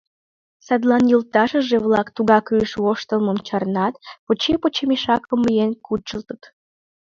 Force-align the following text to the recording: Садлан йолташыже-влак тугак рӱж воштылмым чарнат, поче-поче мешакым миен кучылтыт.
Садлан 0.65 1.03
йолташыже-влак 1.11 2.07
тугак 2.15 2.45
рӱж 2.55 2.71
воштылмым 2.83 3.37
чарнат, 3.47 3.95
поче-поче 4.25 4.83
мешакым 4.89 5.39
миен 5.45 5.71
кучылтыт. 5.85 6.41